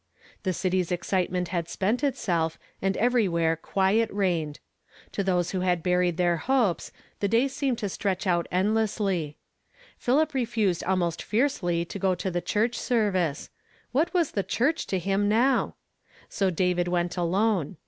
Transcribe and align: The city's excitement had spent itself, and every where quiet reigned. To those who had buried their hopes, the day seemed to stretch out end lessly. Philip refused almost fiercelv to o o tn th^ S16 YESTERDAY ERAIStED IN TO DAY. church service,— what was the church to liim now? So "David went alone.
The 0.41 0.51
city's 0.51 0.91
excitement 0.91 1.49
had 1.49 1.69
spent 1.69 2.03
itself, 2.03 2.57
and 2.81 2.97
every 2.97 3.27
where 3.27 3.55
quiet 3.55 4.09
reigned. 4.11 4.59
To 5.11 5.23
those 5.23 5.51
who 5.51 5.59
had 5.59 5.83
buried 5.83 6.17
their 6.17 6.37
hopes, 6.37 6.91
the 7.19 7.27
day 7.27 7.47
seemed 7.47 7.77
to 7.77 7.87
stretch 7.87 8.25
out 8.25 8.47
end 8.51 8.69
lessly. 8.73 9.35
Philip 9.99 10.33
refused 10.33 10.83
almost 10.85 11.21
fiercelv 11.21 11.87
to 11.89 11.99
o 12.03 12.09
o 12.13 12.15
tn 12.15 12.31
th^ 12.31 12.31
S16 12.31 12.33
YESTERDAY 12.33 12.33
ERAIStED 12.33 12.33
IN 12.33 12.33
TO 12.33 12.33
DAY. 12.33 12.39
church 12.49 12.79
service,— 12.79 13.49
what 13.91 14.13
was 14.15 14.31
the 14.31 14.41
church 14.41 14.87
to 14.87 14.99
liim 14.99 15.25
now? 15.25 15.75
So 16.29 16.49
"David 16.49 16.87
went 16.87 17.15
alone. 17.15 17.77